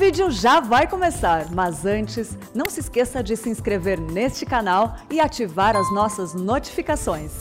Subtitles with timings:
[0.00, 5.20] vídeo já vai começar, mas antes, não se esqueça de se inscrever neste canal e
[5.20, 7.32] ativar as nossas notificações.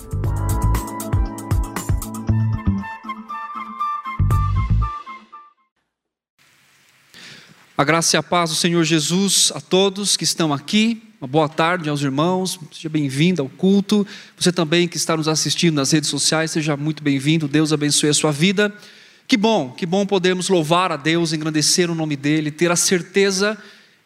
[7.77, 11.01] A graça e a paz do Senhor Jesus a todos que estão aqui.
[11.21, 14.05] Uma boa tarde aos irmãos, seja bem-vindo ao culto.
[14.37, 17.47] Você também que está nos assistindo nas redes sociais, seja muito bem-vindo.
[17.47, 18.75] Deus abençoe a sua vida.
[19.29, 23.55] Que bom, que bom podermos louvar a Deus, engrandecer o nome dEle, ter a certeza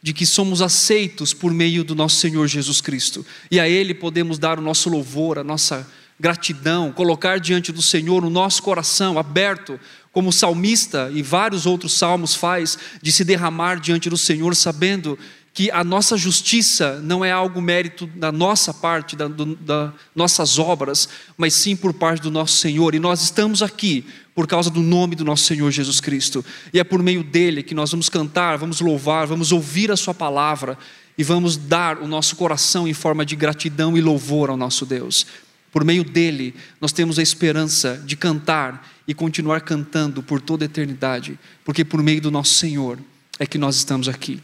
[0.02, 3.26] de que somos aceitos por meio do nosso Senhor Jesus Cristo.
[3.50, 8.26] E a Ele podemos dar o nosso louvor, a nossa gratidão, colocar diante do Senhor
[8.26, 9.80] o nosso coração aberto,
[10.12, 15.18] como o salmista e vários outros salmos faz, de se derramar diante do Senhor, sabendo
[15.54, 19.30] que a nossa justiça não é algo mérito da nossa parte, das
[19.62, 21.08] da nossas obras,
[21.38, 22.96] mas sim por parte do nosso Senhor.
[22.96, 24.04] E nós estamos aqui
[24.34, 26.44] por causa do nome do nosso Senhor Jesus Cristo.
[26.74, 30.14] E é por meio dele que nós vamos cantar, vamos louvar, vamos ouvir a Sua
[30.14, 30.76] palavra
[31.16, 35.28] e vamos dar o nosso coração em forma de gratidão e louvor ao nosso Deus.
[35.72, 40.68] Por meio dele, nós temos a esperança de cantar e continuar cantando por toda a
[40.68, 42.98] eternidade, porque por meio do nosso Senhor
[43.38, 44.42] é que nós estamos aqui.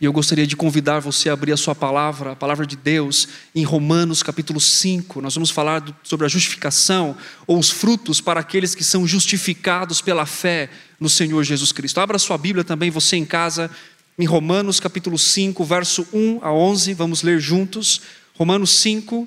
[0.00, 3.26] E eu gostaria de convidar você a abrir a sua palavra, a palavra de Deus,
[3.52, 5.20] em Romanos capítulo 5.
[5.20, 7.16] Nós vamos falar sobre a justificação
[7.48, 11.98] ou os frutos para aqueles que são justificados pela fé no Senhor Jesus Cristo.
[11.98, 13.68] Abra sua Bíblia também, você em casa,
[14.16, 16.94] em Romanos capítulo 5, verso 1 a 11.
[16.94, 18.00] Vamos ler juntos.
[18.34, 19.26] Romanos 5,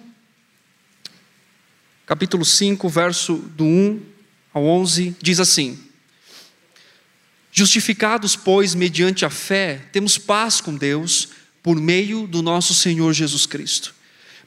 [2.06, 4.02] capítulo 5, verso do 1
[4.54, 5.91] ao 11, diz assim.
[7.62, 11.28] Justificados, pois, mediante a fé, temos paz com Deus
[11.62, 13.94] por meio do nosso Senhor Jesus Cristo,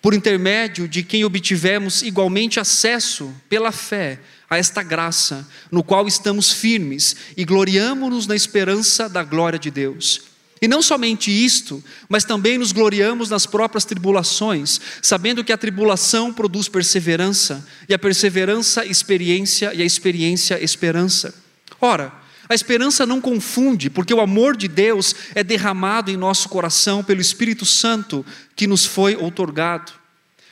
[0.03, 4.19] por intermédio de quem obtivemos igualmente acesso pela fé
[4.51, 10.23] a esta graça, no qual estamos firmes e gloriamo-nos na esperança da glória de Deus.
[10.61, 16.33] E não somente isto, mas também nos gloriamos nas próprias tribulações, sabendo que a tribulação
[16.33, 21.33] produz perseverança, e a perseverança, experiência, e a experiência, esperança.
[21.81, 27.03] Ora, a esperança não confunde, porque o amor de Deus é derramado em nosso coração
[27.03, 28.25] pelo Espírito Santo
[28.55, 29.93] que nos foi outorgado.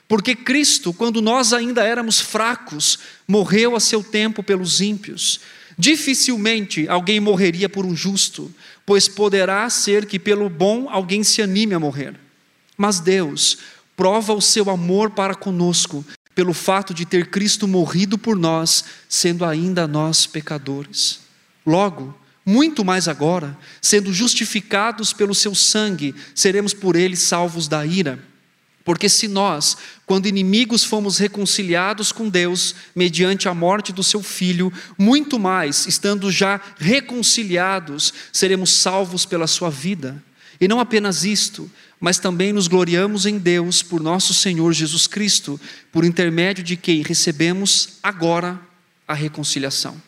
[0.08, 5.40] Porque Cristo, quando nós ainda éramos fracos, morreu a seu tempo pelos ímpios.
[5.78, 8.52] Dificilmente alguém morreria por um justo,
[8.84, 12.14] pois poderá ser que pelo bom alguém se anime a morrer.
[12.76, 13.58] Mas Deus
[13.96, 16.04] prova o seu amor para conosco,
[16.34, 21.21] pelo fato de ter Cristo morrido por nós, sendo ainda nós pecadores.
[21.64, 22.14] Logo,
[22.44, 28.18] muito mais agora, sendo justificados pelo seu sangue, seremos por ele salvos da ira.
[28.84, 34.72] Porque se nós, quando inimigos, fomos reconciliados com Deus mediante a morte do seu filho,
[34.98, 40.22] muito mais, estando já reconciliados, seremos salvos pela sua vida.
[40.60, 45.60] E não apenas isto, mas também nos gloriamos em Deus por nosso Senhor Jesus Cristo,
[45.92, 48.60] por intermédio de quem recebemos agora
[49.06, 50.00] a reconciliação.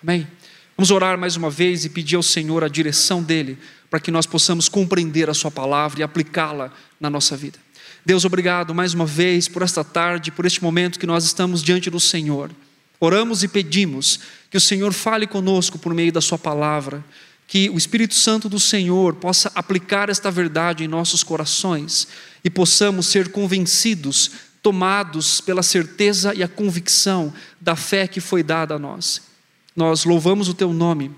[0.00, 0.28] Amém?
[0.76, 3.58] Vamos orar mais uma vez e pedir ao Senhor a direção dEle,
[3.90, 7.58] para que nós possamos compreender a Sua palavra e aplicá-la na nossa vida.
[8.04, 11.90] Deus, obrigado mais uma vez por esta tarde, por este momento que nós estamos diante
[11.90, 12.50] do Senhor.
[12.98, 17.04] Oramos e pedimos que o Senhor fale conosco por meio da Sua palavra,
[17.46, 22.08] que o Espírito Santo do Senhor possa aplicar esta verdade em nossos corações
[22.42, 24.30] e possamos ser convencidos,
[24.62, 29.31] tomados pela certeza e a convicção da fé que foi dada a nós.
[29.74, 31.10] Nós louvamos o teu nome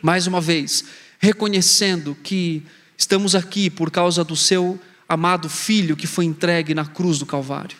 [0.00, 0.84] mais uma vez,
[1.18, 2.62] reconhecendo que
[2.96, 4.78] estamos aqui por causa do seu
[5.08, 7.76] amado filho que foi entregue na cruz do Calvário.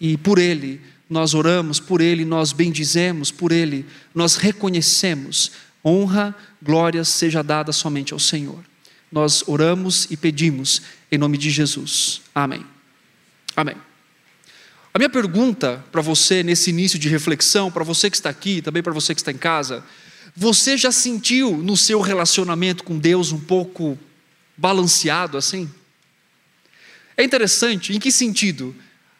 [0.00, 5.52] E por ele nós oramos, por ele nós bendizemos, por ele nós reconhecemos
[5.84, 8.60] honra, glória seja dada somente ao Senhor.
[9.10, 12.22] Nós oramos e pedimos em nome de Jesus.
[12.34, 12.64] Amém.
[13.54, 13.91] Amém.
[14.94, 18.82] A minha pergunta para você nesse início de reflexão, para você que está aqui, também
[18.82, 19.82] para você que está em casa,
[20.36, 23.98] você já sentiu no seu relacionamento com Deus um pouco
[24.54, 25.70] balanceado assim?
[27.16, 28.76] É interessante, em que sentido?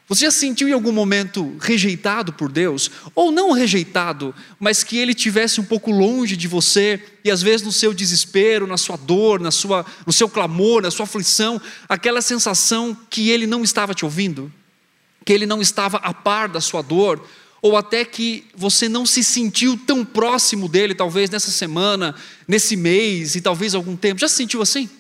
[0.07, 2.91] Você já sentiu em algum momento rejeitado por Deus?
[3.15, 7.63] Ou não rejeitado, mas que Ele tivesse um pouco longe de você, e às vezes
[7.65, 11.59] no seu desespero, na sua dor, na sua, no seu clamor, na sua aflição,
[11.89, 14.53] aquela sensação que Ele não estava te ouvindo?
[15.25, 17.27] Que ele não estava a par da sua dor,
[17.61, 22.15] ou até que você não se sentiu tão próximo dele, talvez nessa semana,
[22.47, 24.21] nesse mês e talvez algum tempo.
[24.21, 24.91] Já se sentiu assim?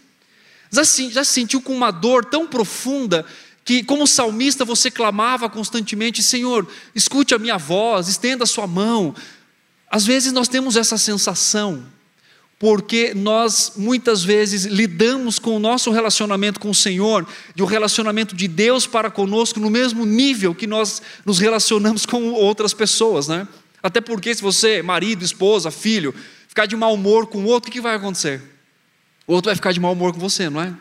[0.70, 3.26] Já se, já se sentiu com uma dor tão profunda
[3.64, 9.14] que, como salmista, você clamava constantemente: Senhor, escute a minha voz, estenda a sua mão.
[9.90, 11.84] Às vezes nós temos essa sensação,
[12.62, 17.26] porque nós muitas vezes lidamos com o nosso relacionamento com o Senhor
[17.56, 22.30] e o relacionamento de Deus para conosco no mesmo nível que nós nos relacionamos com
[22.30, 23.48] outras pessoas, né?
[23.82, 26.14] Até porque se você, marido, esposa, filho,
[26.46, 28.40] ficar de mau humor com o outro, o que vai acontecer?
[29.26, 30.72] O outro vai ficar de mau humor com você, não é?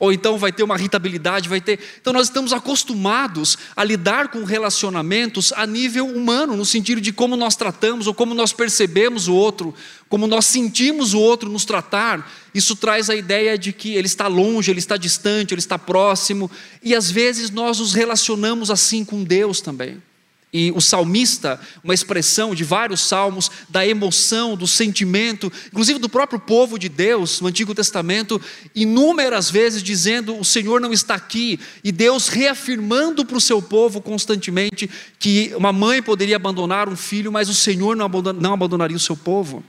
[0.00, 1.78] Ou então vai ter uma irritabilidade, vai ter.
[2.00, 7.36] Então nós estamos acostumados a lidar com relacionamentos a nível humano, no sentido de como
[7.36, 9.74] nós tratamos ou como nós percebemos o outro,
[10.08, 12.32] como nós sentimos o outro nos tratar.
[12.54, 16.50] Isso traz a ideia de que ele está longe, ele está distante, ele está próximo,
[16.82, 20.02] e às vezes nós nos relacionamos assim com Deus também.
[20.52, 26.40] E o salmista, uma expressão de vários salmos da emoção, do sentimento, inclusive do próprio
[26.40, 28.40] povo de Deus no Antigo Testamento,
[28.74, 34.00] inúmeras vezes dizendo: O Senhor não está aqui, e Deus reafirmando para o seu povo
[34.00, 39.16] constantemente que uma mãe poderia abandonar um filho, mas o Senhor não abandonaria o seu
[39.16, 39.62] povo.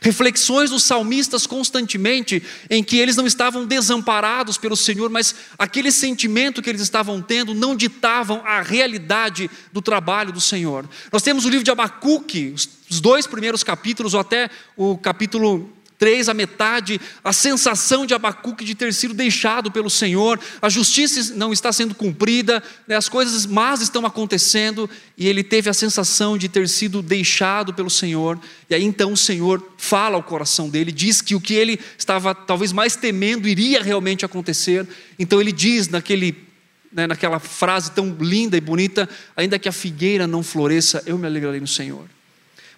[0.00, 6.62] Reflexões dos salmistas constantemente, em que eles não estavam desamparados pelo Senhor, mas aquele sentimento
[6.62, 10.88] que eles estavam tendo não ditavam a realidade do trabalho do Senhor.
[11.12, 12.54] Nós temos o livro de Abacuque,
[12.90, 18.64] os dois primeiros capítulos, ou até o capítulo 3, a metade, a sensação de Abacuque
[18.64, 23.44] de ter sido deixado pelo Senhor, a justiça não está sendo cumprida, né, as coisas
[23.44, 28.38] más estão acontecendo, e ele teve a sensação de ter sido deixado pelo Senhor,
[28.70, 32.32] e aí então o Senhor fala ao coração dele, diz que o que ele estava
[32.32, 34.86] talvez mais temendo iria realmente acontecer,
[35.18, 36.46] então ele diz naquele
[36.90, 39.06] né, naquela frase tão linda e bonita:
[39.36, 42.06] ainda que a figueira não floresça, eu me alegrarei no Senhor.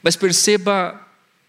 [0.02, 1.00] Mas perceba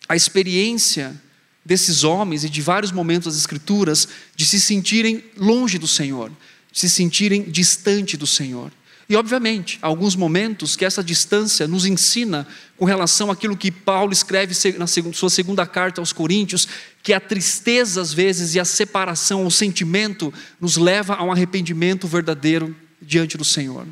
[0.08, 1.20] a experiência
[1.64, 6.32] desses homens e de vários momentos das Escrituras de se sentirem longe do Senhor,
[6.72, 8.72] de se sentirem distante do Senhor.
[9.08, 12.48] E, obviamente, há alguns momentos que essa distância nos ensina
[12.78, 16.66] com relação àquilo que Paulo escreve na sua segunda carta aos Coríntios,
[17.04, 22.08] que a tristeza, às vezes, e a separação, o sentimento, nos leva a um arrependimento
[22.08, 23.86] verdadeiro diante do Senhor.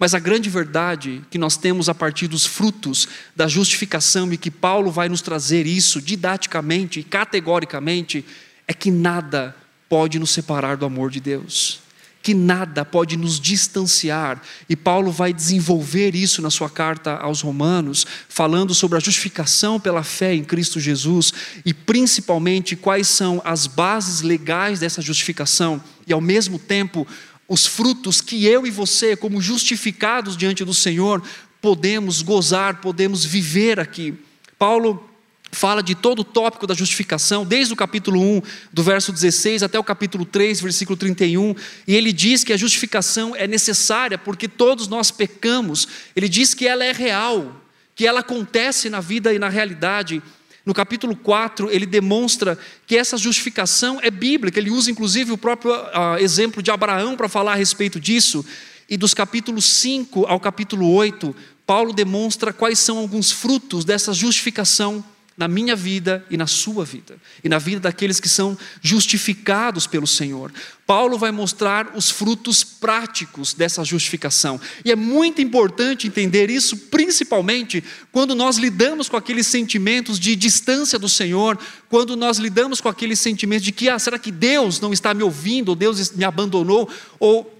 [0.00, 3.06] Mas a grande verdade que nós temos a partir dos frutos
[3.36, 8.24] da justificação e que Paulo vai nos trazer isso didaticamente e categoricamente
[8.66, 9.54] é que nada
[9.90, 11.80] pode nos separar do amor de Deus.
[12.22, 18.06] Que nada pode nos distanciar, e Paulo vai desenvolver isso na sua carta aos Romanos,
[18.28, 21.32] falando sobre a justificação pela fé em Cristo Jesus
[21.64, 27.06] e principalmente quais são as bases legais dessa justificação, e ao mesmo tempo
[27.50, 31.20] os frutos que eu e você, como justificados diante do Senhor,
[31.60, 34.14] podemos gozar, podemos viver aqui.
[34.56, 35.04] Paulo
[35.50, 38.42] fala de todo o tópico da justificação, desde o capítulo 1,
[38.72, 41.56] do verso 16 até o capítulo 3, versículo 31,
[41.88, 45.88] e ele diz que a justificação é necessária porque todos nós pecamos.
[46.14, 47.60] Ele diz que ela é real,
[47.96, 50.22] que ela acontece na vida e na realidade.
[50.70, 52.56] No capítulo 4, ele demonstra
[52.86, 57.28] que essa justificação é bíblica, ele usa inclusive o próprio uh, exemplo de Abraão para
[57.28, 58.46] falar a respeito disso.
[58.88, 61.34] E dos capítulos 5 ao capítulo 8,
[61.66, 65.04] Paulo demonstra quais são alguns frutos dessa justificação
[65.36, 70.06] na minha vida e na sua vida, e na vida daqueles que são justificados pelo
[70.06, 70.52] Senhor.
[70.86, 77.82] Paulo vai mostrar os frutos práticos dessa justificação, e é muito importante entender isso, principalmente
[78.12, 83.18] quando nós lidamos com aqueles sentimentos de distância do Senhor, quando nós lidamos com aqueles
[83.18, 86.90] sentimentos de que, ah, será que Deus não está me ouvindo, ou Deus me abandonou,
[87.18, 87.59] ou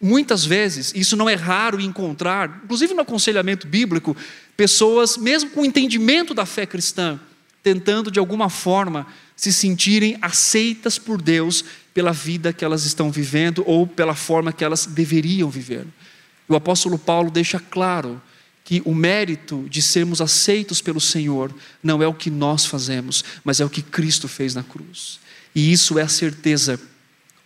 [0.00, 4.16] Muitas vezes, isso não é raro encontrar, inclusive no aconselhamento bíblico,
[4.56, 7.20] pessoas, mesmo com entendimento da fé cristã,
[7.62, 13.62] tentando de alguma forma se sentirem aceitas por Deus pela vida que elas estão vivendo
[13.66, 15.86] ou pela forma que elas deveriam viver.
[16.48, 18.20] O apóstolo Paulo deixa claro
[18.64, 23.60] que o mérito de sermos aceitos pelo Senhor não é o que nós fazemos, mas
[23.60, 25.20] é o que Cristo fez na cruz.
[25.54, 26.80] E isso é a certeza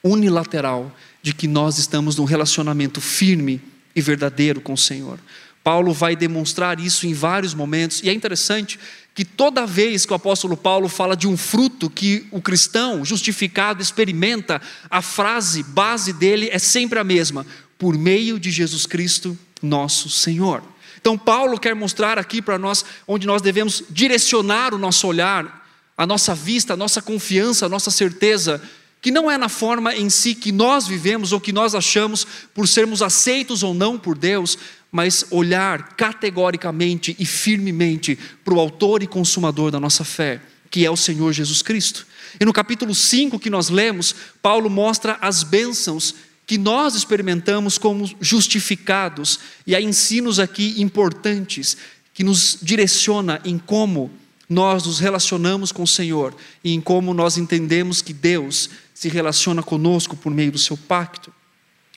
[0.03, 0.95] unilateral
[1.25, 3.59] de que nós estamos num relacionamento firme
[3.97, 5.19] e verdadeiro com o Senhor.
[5.63, 8.79] Paulo vai demonstrar isso em vários momentos, e é interessante
[9.15, 13.81] que toda vez que o apóstolo Paulo fala de um fruto que o cristão justificado
[13.81, 17.47] experimenta, a frase base dele é sempre a mesma:
[17.79, 20.63] por meio de Jesus Cristo, nosso Senhor.
[21.01, 25.67] Então, Paulo quer mostrar aqui para nós onde nós devemos direcionar o nosso olhar,
[25.97, 28.61] a nossa vista, a nossa confiança, a nossa certeza
[29.05, 32.67] que não é na forma em si que nós vivemos ou que nós achamos por
[32.67, 34.57] sermos aceitos ou não por Deus,
[34.91, 40.91] mas olhar categoricamente e firmemente para o autor e consumador da nossa fé, que é
[40.91, 42.07] o Senhor Jesus Cristo.
[42.41, 46.15] E no capítulo 5 que nós lemos, Paulo mostra as bênçãos
[46.47, 51.77] que nós experimentamos como justificados, e há ensinos aqui importantes
[52.15, 54.11] que nos direciona em como
[54.49, 59.63] nós nos relacionamos com o Senhor e em como nós entendemos que Deus se relaciona
[59.63, 61.35] conosco por meio do seu pacto.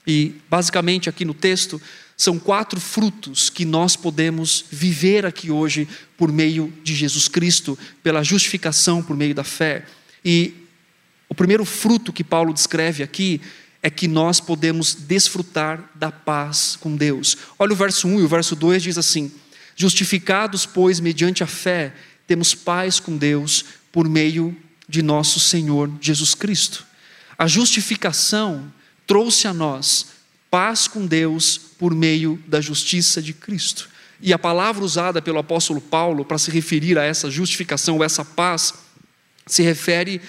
[0.06, 1.80] E, basicamente, aqui no texto,
[2.18, 5.88] são quatro frutos que nós podemos viver aqui hoje
[6.18, 9.86] por meio de Jesus Cristo, pela justificação por meio da fé.
[10.26, 10.56] E
[11.30, 13.40] o primeiro fruto que Paulo descreve aqui
[13.84, 17.38] é que nós podemos desfrutar da paz com Deus.
[17.60, 19.32] Olha o verso 1 e o verso 2 diz assim:
[19.76, 21.94] Justificados, pois, mediante a fé,
[22.26, 24.58] temos paz com Deus por meio
[24.90, 26.87] de nosso Senhor Jesus Cristo.
[27.38, 28.72] A justificação
[29.06, 30.08] trouxe a nós
[30.50, 33.90] paz com Deus por meio da justiça de Cristo.
[34.20, 38.26] E a palavra usada pelo apóstolo Paulo para se referir a essa justificação ou essa
[38.26, 38.74] paz
[39.46, 40.22] se refere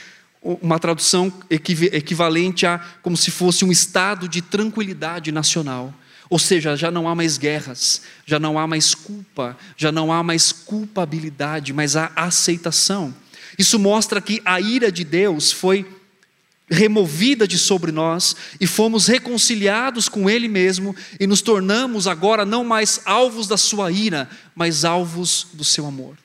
[0.43, 5.93] uma tradução equivalente a como se fosse um estado de tranquilidade nacional.
[6.31, 10.23] Ou seja, já não há mais guerras, já não há mais culpa, já não há
[10.23, 13.15] mais culpabilidade, mas há aceitação.
[13.59, 15.87] Isso mostra que a ira de Deus foi
[16.71, 22.65] removida de sobre nós e fomos reconciliados com Ele mesmo e nos tornamos agora não
[22.65, 26.17] mais alvos da Sua ira, mas alvos do Seu amor.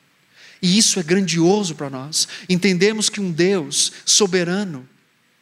[0.62, 2.28] E isso é grandioso para nós.
[2.48, 4.88] Entendemos que um Deus soberano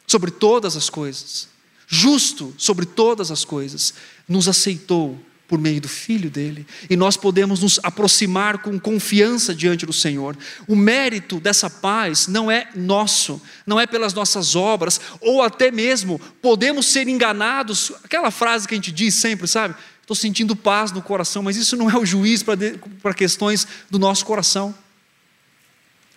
[0.06, 1.48] sobre todas as coisas,
[1.86, 3.94] justo sobre todas as coisas,
[4.28, 9.84] nos aceitou por meio do Filho dele, e nós podemos nos aproximar com confiança diante
[9.84, 10.36] do Senhor.
[10.66, 16.18] O mérito dessa paz não é nosso, não é pelas nossas obras, ou até mesmo
[16.40, 17.92] podemos ser enganados.
[18.02, 19.74] Aquela frase que a gente diz sempre, sabe?
[20.00, 24.24] Estou sentindo paz no coração, mas isso não é o juiz para questões do nosso
[24.24, 24.74] coração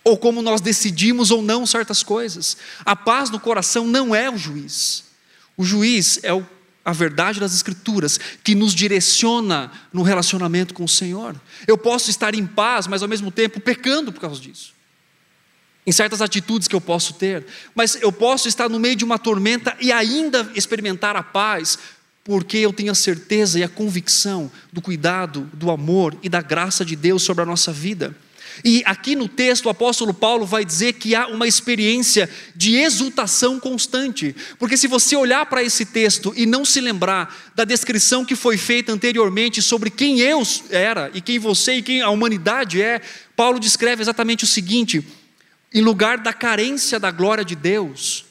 [0.06, 2.56] ou como nós decidimos ou não certas coisas.
[2.84, 5.02] A paz no coração não é o juiz.
[5.56, 6.46] O juiz é o
[6.86, 11.34] a verdade das Escrituras, que nos direciona no relacionamento com o Senhor.
[11.66, 14.72] Eu posso estar em paz, mas ao mesmo tempo pecando por causa disso.
[15.84, 19.18] Em certas atitudes que eu posso ter, mas eu posso estar no meio de uma
[19.18, 21.76] tormenta e ainda experimentar a paz,
[22.22, 26.84] porque eu tenho a certeza e a convicção do cuidado, do amor e da graça
[26.84, 28.16] de Deus sobre a nossa vida.
[28.64, 33.60] E aqui no texto o apóstolo Paulo vai dizer que há uma experiência de exultação
[33.60, 38.36] constante, porque se você olhar para esse texto e não se lembrar da descrição que
[38.36, 43.00] foi feita anteriormente sobre quem eu era e quem você e quem a humanidade é,
[43.34, 45.06] Paulo descreve exatamente o seguinte:
[45.72, 48.24] em lugar da carência da glória de Deus,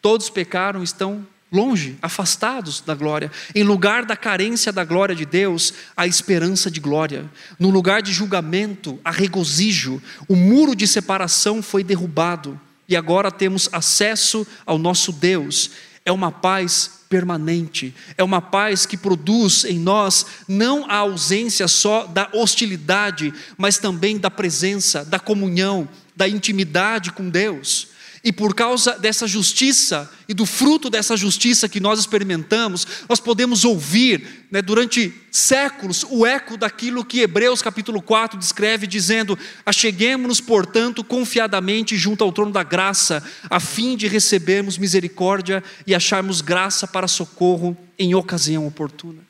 [0.00, 3.30] todos pecaram e estão longe, afastados da glória.
[3.54, 7.30] Em lugar da carência da glória de Deus, a esperança de glória.
[7.58, 10.02] No lugar de julgamento, a regozijo.
[10.28, 15.70] O muro de separação foi derrubado e agora temos acesso ao nosso Deus.
[16.04, 22.06] É uma paz permanente, é uma paz que produz em nós não a ausência só
[22.06, 27.93] da hostilidade, mas também da presença, da comunhão, da intimidade com Deus.
[28.24, 33.66] E por causa dessa justiça e do fruto dessa justiça que nós experimentamos, nós podemos
[33.66, 41.04] ouvir né, durante séculos o eco daquilo que Hebreus capítulo 4 descreve, dizendo: Acheguemos-nos, portanto,
[41.04, 47.06] confiadamente junto ao trono da graça, a fim de recebermos misericórdia e acharmos graça para
[47.06, 49.20] socorro em ocasião oportuna.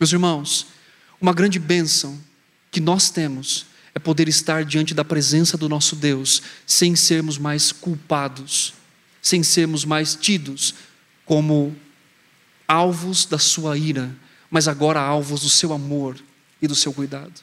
[0.00, 0.66] Meus irmãos,
[1.20, 2.18] uma grande bênção
[2.68, 7.72] que nós temos é poder estar diante da presença do nosso Deus sem sermos mais
[7.72, 8.74] culpados,
[9.20, 10.74] sem sermos mais tidos
[11.24, 11.76] como
[12.66, 14.14] alvos da sua ira,
[14.50, 16.16] mas agora alvos do seu amor
[16.60, 17.40] e do seu cuidado.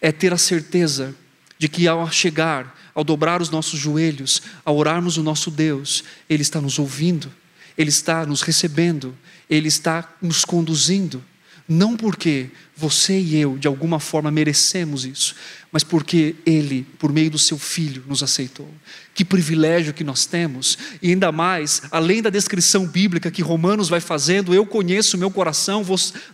[0.00, 1.14] É ter a certeza
[1.58, 6.42] de que ao chegar, ao dobrar os nossos joelhos, ao orarmos o nosso Deus, Ele
[6.42, 7.32] está nos ouvindo,
[7.76, 9.16] Ele está nos recebendo,
[9.48, 11.22] Ele está nos conduzindo
[11.68, 15.34] não porque você e eu, de alguma forma, merecemos isso,
[15.74, 18.70] mas porque Ele, por meio do Seu Filho, nos aceitou.
[19.12, 23.98] Que privilégio que nós temos, e ainda mais, além da descrição bíblica que Romanos vai
[23.98, 25.84] fazendo, eu conheço o meu coração,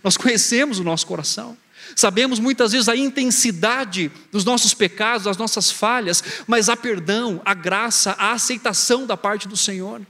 [0.03, 1.57] nós conhecemos o nosso coração.
[1.95, 7.55] Sabemos muitas vezes a intensidade dos nossos pecados, das nossas falhas, mas há perdão, a
[7.55, 10.01] graça, a aceitação da parte do Senhor.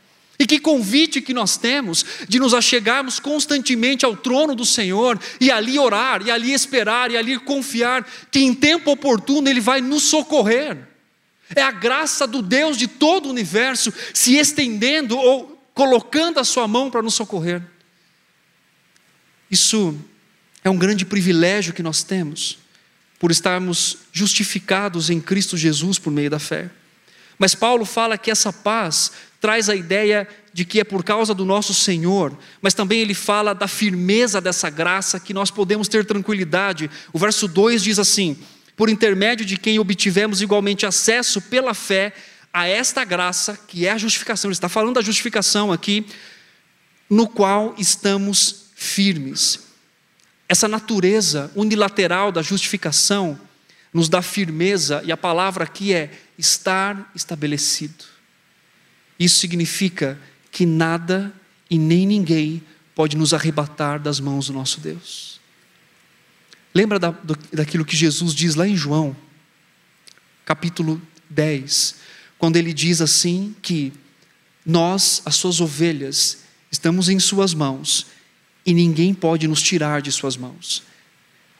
[0.42, 5.52] E que convite que nós temos de nos achegarmos constantemente ao trono do Senhor e
[5.52, 10.10] ali orar, e ali esperar, e ali confiar que em tempo oportuno Ele vai nos
[10.10, 10.80] socorrer.
[11.56, 16.68] É a graça do Deus de todo o universo se estendendo ou colocando a sua
[16.68, 17.62] mão para nos socorrer.
[19.52, 19.96] Isso
[20.64, 22.58] é um grande privilégio que nós temos,
[23.20, 26.72] por estarmos justificados em Cristo Jesus por meio da fé.
[27.38, 31.44] Mas Paulo fala que essa paz traz a ideia de que é por causa do
[31.44, 36.90] nosso Senhor, mas também ele fala da firmeza dessa graça que nós podemos ter tranquilidade.
[37.12, 38.38] O verso 2 diz assim:
[38.78, 42.14] por intermédio de quem obtivemos igualmente acesso pela fé
[42.54, 44.50] a esta graça, que é a justificação.
[44.50, 46.06] Ele está falando da justificação aqui,
[47.10, 49.60] no qual estamos firmes.
[50.48, 53.40] Essa natureza unilateral da justificação
[53.94, 58.11] nos dá firmeza, e a palavra aqui é estar estabelecido.
[59.22, 60.20] Isso significa
[60.52, 61.32] que nada
[61.70, 62.64] e nem ninguém
[62.96, 65.40] pode nos arrebatar das mãos do nosso Deus.
[66.74, 67.14] Lembra da,
[67.54, 69.16] daquilo que Jesus diz lá em João,
[70.44, 71.00] capítulo
[71.30, 71.98] 10,
[72.40, 73.94] quando ele diz assim que
[74.66, 76.40] nós, as suas ovelhas,
[76.72, 78.08] estamos em suas mãos
[78.66, 80.82] e ninguém pode nos tirar de suas mãos.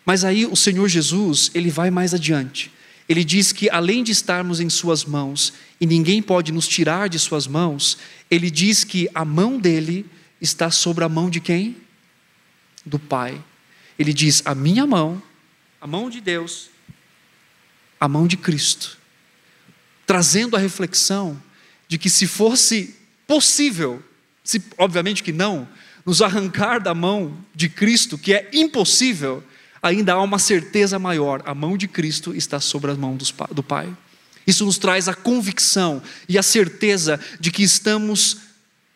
[0.04, 2.72] Mas aí o Senhor Jesus, ele vai mais adiante.
[3.12, 5.52] Ele diz que além de estarmos em suas mãos
[5.82, 7.98] e ninguém pode nos tirar de suas mãos,
[8.30, 10.06] ele diz que a mão dele
[10.40, 11.76] está sobre a mão de quem?
[12.86, 13.44] Do Pai.
[14.00, 15.22] Ele diz: a minha mão,
[15.82, 16.70] a mão de Deus,
[18.00, 18.98] a mão de Cristo.
[20.08, 21.38] Trazendo a reflexão
[21.90, 22.96] de que se fosse
[23.28, 24.02] possível,
[24.42, 25.68] se, obviamente que não,
[26.06, 29.44] nos arrancar da mão de Cristo, que é impossível,
[29.82, 33.18] ainda há uma certeza maior: a mão de Cristo está sobre a mão
[33.52, 33.96] do Pai.
[34.46, 38.38] Isso nos traz a convicção e a certeza de que estamos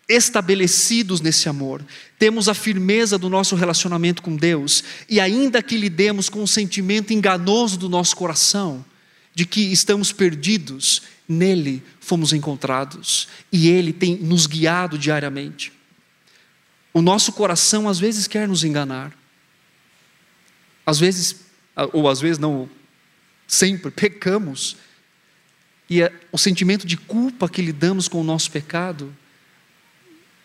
[0.07, 1.83] estabelecidos nesse amor,
[2.19, 7.11] temos a firmeza do nosso relacionamento com Deus, e ainda que lidemos com o sentimento
[7.11, 8.85] enganoso do nosso coração,
[9.33, 15.73] de que estamos perdidos, nele fomos encontrados, e ele tem nos guiado diariamente.
[16.93, 19.11] O nosso coração às vezes quer nos enganar,
[20.85, 21.45] às vezes,
[21.91, 22.69] ou às vezes não,
[23.47, 24.77] sempre pecamos,
[25.89, 29.13] e é o sentimento de culpa que lidamos com o nosso pecado,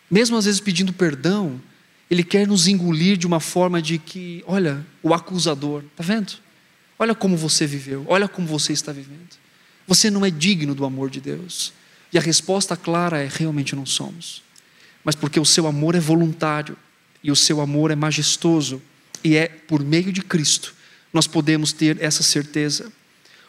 [0.09, 1.61] mesmo às vezes pedindo perdão,
[2.09, 6.33] ele quer nos engolir de uma forma de que, olha, o acusador, está vendo?
[6.99, 9.39] Olha como você viveu, olha como você está vivendo.
[9.87, 11.73] Você não é digno do amor de Deus.
[12.13, 14.43] E a resposta clara é: realmente não somos.
[15.03, 16.77] Mas porque o seu amor é voluntário,
[17.23, 18.81] e o seu amor é majestoso,
[19.23, 20.73] e é por meio de Cristo,
[21.13, 22.91] nós podemos ter essa certeza.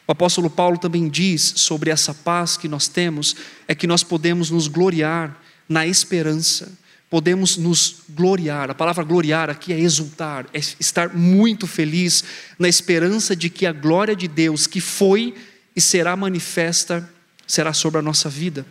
[0.07, 3.37] O apóstolo Paulo também diz sobre essa paz que nós temos,
[3.69, 6.73] é que nós podemos nos gloriar na esperança.
[7.09, 12.25] Podemos nos gloriar, a palavra gloriar aqui é exultar, é estar muito feliz
[12.59, 15.35] na esperança de que a glória de Deus, que foi
[15.77, 17.09] e será manifesta,
[17.47, 18.65] será sobre a nossa vida.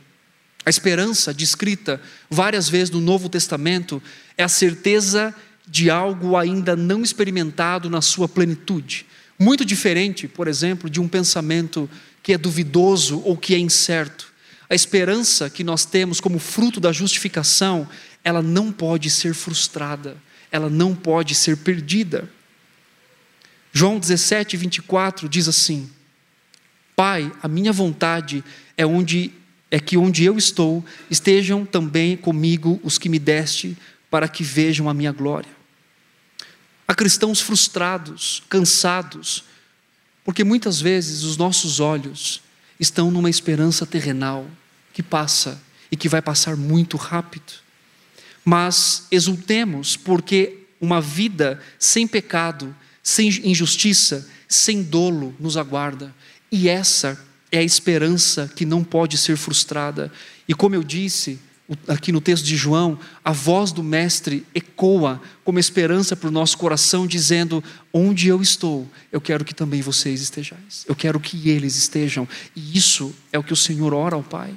[0.65, 4.01] A esperança, descrita várias vezes no Novo Testamento,
[4.37, 5.50] é a certeza de
[5.89, 9.05] algo ainda não experimentado na sua plenitude.
[9.39, 11.89] Muito diferente, por exemplo, de um pensamento
[12.21, 14.31] que é duvidoso ou que é incerto.
[14.69, 17.87] A esperança que nós temos como fruto da justificação,
[18.23, 20.17] ela não pode ser frustrada,
[20.51, 22.29] ela não pode ser perdida.
[23.73, 25.89] João 17, 24 diz assim:
[26.95, 28.43] Pai, a minha vontade
[28.77, 29.31] é onde
[29.71, 33.77] é que onde eu estou estejam também comigo os que me deste,
[34.09, 35.60] para que vejam a minha glória.
[36.91, 39.45] Há cristãos frustrados, cansados,
[40.25, 42.41] porque muitas vezes os nossos olhos
[42.77, 44.45] estão numa esperança terrenal,
[44.91, 47.53] que passa e que vai passar muito rápido.
[48.43, 56.13] Mas exultemos, porque uma vida sem pecado, sem injustiça, sem dolo nos aguarda.
[56.51, 57.17] E essa
[57.53, 60.11] é a esperança que não pode ser frustrada.
[60.45, 61.39] E como eu disse,
[61.87, 66.57] aqui no texto de João, a voz do Mestre ecoa como esperança para o nosso
[66.57, 70.85] coração, dizendo: Onde eu estou, eu quero que também vocês estejais.
[70.87, 72.27] Eu quero que eles estejam.
[72.55, 74.53] E isso é o que o Senhor ora ao Pai.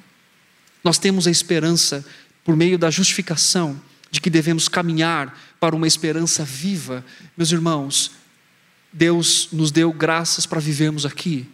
[0.83, 2.05] Nós temos a esperança,
[2.44, 7.05] por meio da justificação, de que devemos caminhar para uma esperança viva.
[7.37, 8.12] Meus irmãos,
[8.92, 11.46] Deus nos deu graças para vivermos aqui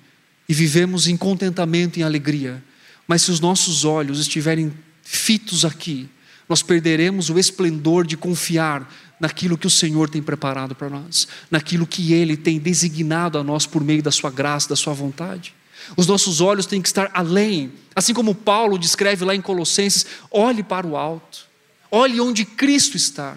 [0.48, 2.62] e vivemos em contentamento e alegria.
[3.06, 6.08] Mas se os nossos olhos estiverem fitos aqui,
[6.48, 11.86] nós perderemos o esplendor de confiar naquilo que o Senhor tem preparado para nós, naquilo
[11.86, 15.54] que Ele tem designado a nós por meio da Sua graça, da Sua vontade.
[15.96, 20.62] Os nossos olhos têm que estar além, assim como Paulo descreve lá em Colossenses: olhe
[20.62, 21.46] para o alto,
[21.90, 23.36] olhe onde Cristo está.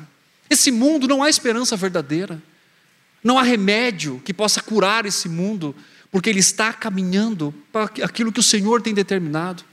[0.49, 2.41] Esse mundo não há esperança verdadeira,
[3.23, 5.75] não há remédio que possa curar esse mundo,
[6.11, 9.63] porque ele está caminhando para aquilo que o Senhor tem determinado.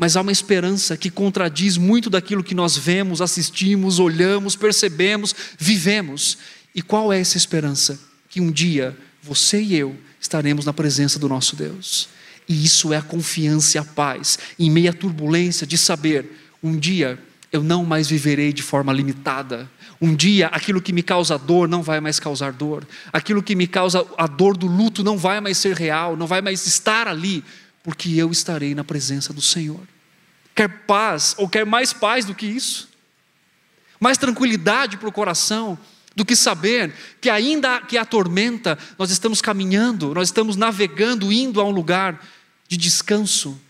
[0.00, 6.38] Mas há uma esperança que contradiz muito daquilo que nós vemos, assistimos, olhamos, percebemos, vivemos.
[6.74, 8.00] E qual é essa esperança?
[8.30, 12.08] Que um dia você e eu estaremos na presença do nosso Deus.
[12.48, 16.78] E isso é a confiança e a paz, em meio à turbulência de saber, um
[16.78, 17.18] dia
[17.52, 19.70] eu não mais viverei de forma limitada.
[20.00, 22.88] Um dia, aquilo que me causa dor não vai mais causar dor.
[23.12, 26.40] Aquilo que me causa a dor do luto não vai mais ser real, não vai
[26.40, 27.44] mais estar ali,
[27.82, 29.86] porque eu estarei na presença do Senhor.
[30.54, 32.88] Quer paz, ou quer mais paz do que isso?
[33.98, 35.78] Mais tranquilidade para o coração,
[36.14, 41.60] do que saber que, ainda que a tormenta, nós estamos caminhando, nós estamos navegando, indo
[41.60, 42.22] a um lugar
[42.68, 43.60] de descanso,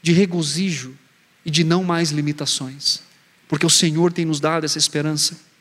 [0.00, 0.96] de regozijo
[1.44, 3.02] e de não mais limitações,
[3.48, 5.51] porque o Senhor tem nos dado essa esperança.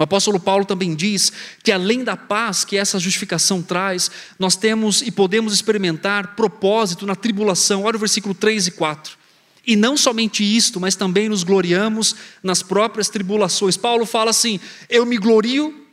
[0.00, 1.30] O apóstolo Paulo também diz
[1.62, 7.14] que além da paz que essa justificação traz, nós temos e podemos experimentar propósito na
[7.14, 7.82] tribulação.
[7.82, 9.18] Olha o versículo 3 e 4.
[9.66, 13.76] E não somente isto, mas também nos gloriamos nas próprias tribulações.
[13.76, 14.58] Paulo fala assim:
[14.88, 15.86] eu me glorio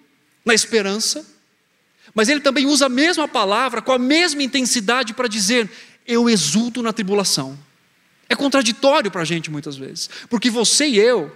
[0.45, 1.25] na esperança,
[2.15, 5.69] mas ele também usa a mesma palavra, com a mesma intensidade, para dizer:
[6.07, 7.59] eu exulto na tribulação.
[8.29, 11.29] É contraditório para a gente muitas vezes, porque você e eu,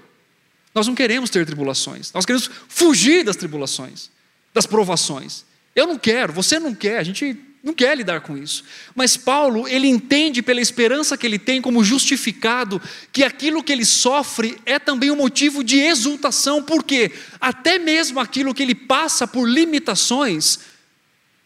[0.73, 4.09] nós não queremos ter tribulações, nós queremos fugir das tribulações,
[4.53, 5.45] das provações.
[5.75, 8.63] Eu não quero, você não quer, a gente não quer lidar com isso.
[8.95, 12.81] Mas Paulo, ele entende pela esperança que ele tem como justificado
[13.11, 18.53] que aquilo que ele sofre é também um motivo de exultação, porque até mesmo aquilo
[18.53, 20.59] que ele passa por limitações,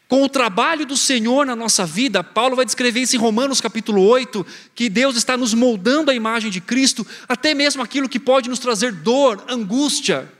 [0.07, 4.01] com o trabalho do Senhor na nossa vida, Paulo vai descrever isso em Romanos capítulo
[4.03, 8.49] 8, que Deus está nos moldando a imagem de Cristo, até mesmo aquilo que pode
[8.49, 10.31] nos trazer dor, angústia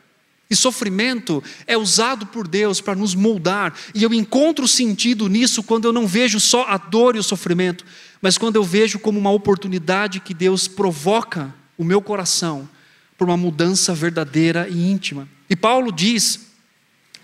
[0.47, 5.85] e sofrimento, é usado por Deus para nos moldar, e eu encontro sentido nisso quando
[5.85, 7.83] eu não vejo só a dor e o sofrimento,
[8.21, 12.69] mas quando eu vejo como uma oportunidade que Deus provoca o meu coração
[13.17, 15.27] por uma mudança verdadeira e íntima.
[15.49, 16.44] E Paulo diz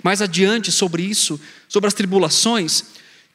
[0.04, 2.84] mais adiante sobre isso, sobre as tribulações,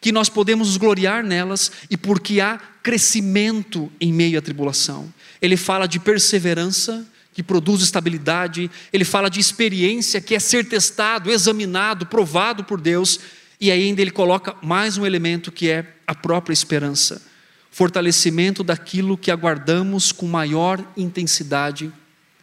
[0.01, 5.13] que nós podemos nos gloriar nelas e porque há crescimento em meio à tribulação.
[5.41, 11.31] Ele fala de perseverança, que produz estabilidade, ele fala de experiência, que é ser testado,
[11.31, 13.21] examinado, provado por Deus,
[13.61, 17.21] e ainda ele coloca mais um elemento que é a própria esperança
[17.77, 21.93] fortalecimento daquilo que aguardamos com maior intensidade,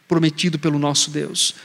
[0.06, 1.56] prometido pelo nosso Deus.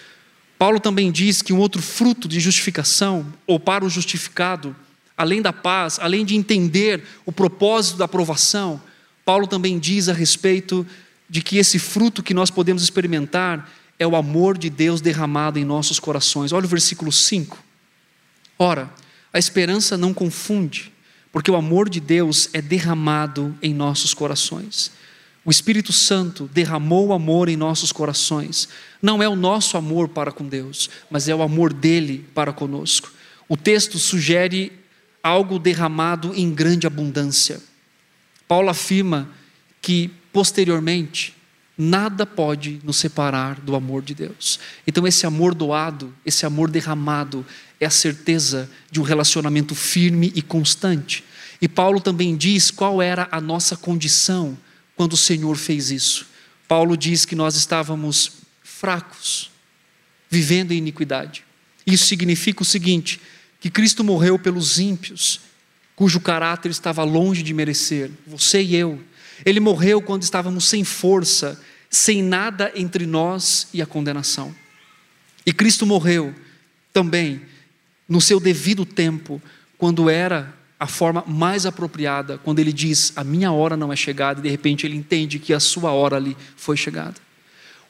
[0.59, 4.75] Paulo também diz que um outro fruto de justificação, ou para o justificado,
[5.17, 8.81] além da paz, além de entender o propósito da aprovação,
[9.23, 10.85] Paulo também diz a respeito
[11.29, 15.63] de que esse fruto que nós podemos experimentar é o amor de Deus derramado em
[15.63, 16.51] nossos corações.
[16.51, 17.57] Olha o versículo 5.
[18.57, 18.93] Ora,
[19.31, 20.91] a esperança não confunde,
[21.31, 24.91] porque o amor de Deus é derramado em nossos corações.
[25.45, 28.67] O Espírito Santo derramou o amor em nossos corações.
[29.01, 33.11] Não é o nosso amor para com Deus, mas é o amor dele para conosco.
[33.47, 34.71] O texto sugere
[35.23, 37.61] algo derramado em grande abundância.
[38.47, 39.29] Paulo afirma
[39.81, 41.35] que, posteriormente,
[41.77, 44.59] nada pode nos separar do amor de Deus.
[44.85, 47.45] Então, esse amor doado, esse amor derramado,
[47.79, 51.23] é a certeza de um relacionamento firme e constante.
[51.61, 54.57] E Paulo também diz qual era a nossa condição
[54.99, 56.27] quando o Senhor fez isso.
[56.67, 59.49] Paulo diz que nós estávamos fracos,
[60.29, 61.45] vivendo em iniquidade.
[61.87, 63.21] Isso significa o seguinte:
[63.61, 65.39] que Cristo morreu pelos ímpios,
[65.95, 69.01] cujo caráter estava longe de merecer, você e eu.
[69.45, 71.57] Ele morreu quando estávamos sem força,
[71.89, 74.53] sem nada entre nós e a condenação.
[75.45, 76.35] E Cristo morreu
[76.91, 77.41] também
[78.05, 79.41] no seu devido tempo,
[79.77, 84.39] quando era a forma mais apropriada quando ele diz: A minha hora não é chegada,
[84.39, 87.15] e de repente ele entende que a sua hora ali foi chegada.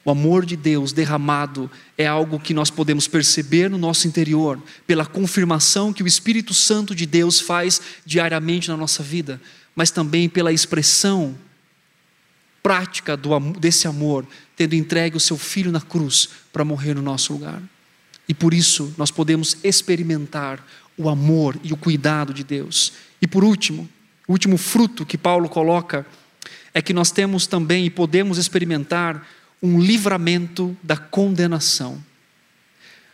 [0.04, 5.04] O amor de Deus derramado é algo que nós podemos perceber no nosso interior, pela
[5.04, 9.40] confirmação que o Espírito Santo de Deus faz diariamente na nossa vida,
[9.76, 11.38] mas também pela expressão
[12.62, 14.26] prática do, desse amor,
[14.56, 17.62] tendo entregue o seu filho na cruz para morrer no nosso lugar.
[18.26, 20.64] E por isso nós podemos experimentar
[21.00, 22.92] o amor e o cuidado de Deus.
[23.22, 23.88] E por último,
[24.28, 26.06] o último fruto que Paulo coloca
[26.74, 29.26] é que nós temos também e podemos experimentar
[29.62, 32.02] um livramento da condenação.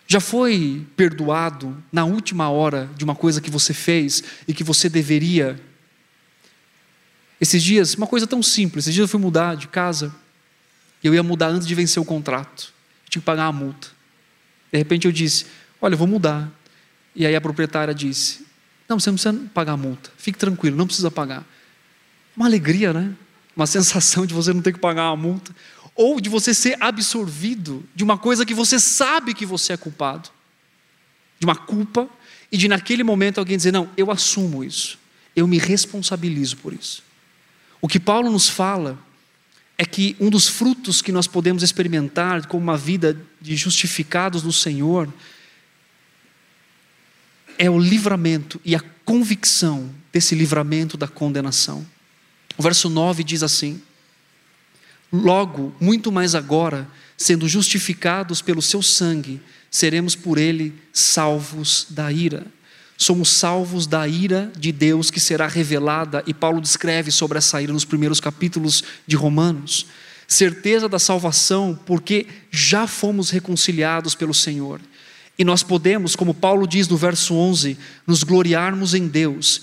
[0.08, 4.88] Já foi perdoado na última hora de uma coisa que você fez e que você
[4.88, 5.60] deveria?
[7.40, 10.14] Esses dias, uma coisa tão simples, esses dias eu fui mudar de casa,
[11.02, 12.72] e eu ia mudar antes de vencer o contrato,
[13.04, 13.88] eu tinha que pagar a multa.
[14.72, 15.46] De repente eu disse:
[15.80, 16.50] Olha, eu vou mudar,
[17.16, 18.46] e aí a proprietária disse:
[18.86, 21.44] Não, você não precisa pagar a multa, fique tranquilo, não precisa pagar.
[22.36, 23.14] Uma alegria, né?
[23.56, 25.56] Uma sensação de você não ter que pagar a multa,
[25.94, 30.28] ou de você ser absorvido de uma coisa que você sabe que você é culpado,
[31.40, 32.06] de uma culpa,
[32.52, 34.98] e de naquele momento alguém dizer: Não, eu assumo isso,
[35.34, 37.02] eu me responsabilizo por isso.
[37.80, 38.98] O que Paulo nos fala
[39.78, 44.52] é que um dos frutos que nós podemos experimentar como uma vida de justificados no
[44.52, 45.12] Senhor
[47.58, 51.86] é o livramento e a convicção desse livramento da condenação.
[52.56, 53.80] O verso 9 diz assim:
[55.12, 59.40] Logo, muito mais agora, sendo justificados pelo seu sangue,
[59.70, 62.46] seremos por ele salvos da ira.
[62.98, 67.72] Somos salvos da ira de Deus que será revelada, e Paulo descreve sobre essa ira
[67.72, 69.86] nos primeiros capítulos de Romanos.
[70.26, 74.80] Certeza da salvação, porque já fomos reconciliados pelo Senhor.
[75.38, 79.62] E nós podemos, como Paulo diz no verso 11, nos gloriarmos em Deus,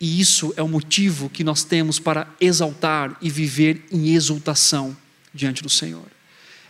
[0.00, 4.94] e isso é o motivo que nós temos para exaltar e viver em exultação
[5.32, 6.06] diante do Senhor.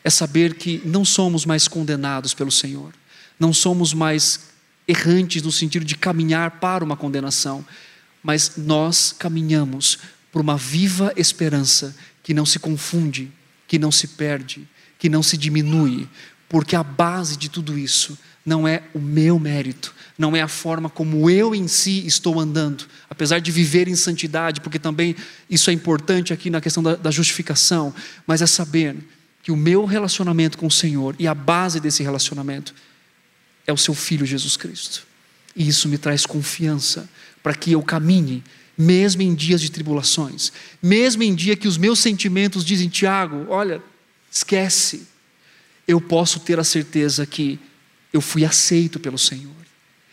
[0.05, 2.93] É saber que não somos mais condenados pelo Senhor,
[3.41, 4.53] não somos mais
[4.87, 7.65] errantes no sentido de caminhar para uma condenação,
[8.23, 9.99] mas nós caminhamos
[10.31, 13.33] por uma viva esperança que não se confunde,
[13.67, 16.09] que não se perde, que não se diminui,
[16.49, 20.91] porque a base de tudo isso não é o meu mérito, não é a forma
[20.91, 25.17] como eu em si estou andando, apesar de viver em santidade, porque também
[25.49, 27.95] isso é importante aqui na questão da, da justificação,
[28.27, 28.97] mas é saber
[29.43, 32.75] que o meu relacionamento com o Senhor e a base desse relacionamento
[33.67, 35.07] é o seu Filho Jesus Cristo.
[35.57, 37.09] E isso me traz confiança
[37.43, 38.43] para que eu caminhe,
[38.77, 40.53] mesmo em dias de tribulações,
[40.83, 43.83] mesmo em dia que os meus sentimentos dizem, Tiago, olha,
[44.31, 45.07] esquece,
[45.87, 47.61] eu posso ter a certeza que
[48.15, 49.53] eu fui aceito pelo Senhor.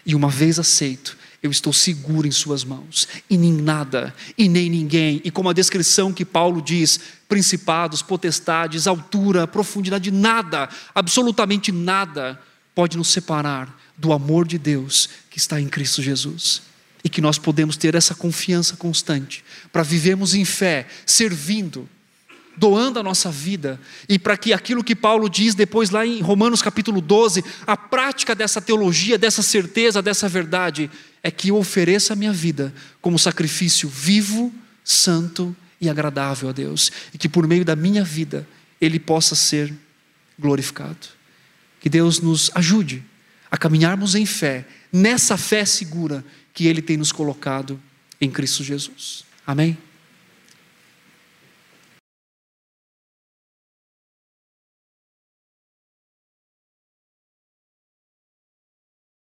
[0.04, 4.72] E uma vez aceito, eu estou seguro em Suas mãos, e nem nada, e nem
[4.72, 12.42] ninguém, e como a descrição que Paulo diz: principados, potestades, altura, profundidade, nada, absolutamente nada,
[12.74, 16.64] pode nos separar do amor de Deus que está em Cristo Jesus.
[17.04, 21.90] E que nós podemos ter essa confiança constante para vivermos em fé, servindo,
[22.56, 26.62] doando a nossa vida, e para que aquilo que Paulo diz depois lá em Romanos
[26.62, 30.90] capítulo 12, a prática dessa teologia, dessa certeza, dessa verdade,
[31.24, 36.92] é que eu ofereça a minha vida como sacrifício vivo, santo e agradável a Deus,
[37.14, 38.48] e que por meio da minha vida
[38.80, 39.74] Ele possa ser
[40.38, 41.08] glorificado.
[41.80, 43.04] Que Deus nos ajude
[43.50, 47.80] a caminharmos em fé, nessa fé segura que Ele tem nos colocado
[48.20, 49.26] em Cristo Jesus.
[49.46, 49.78] Amém?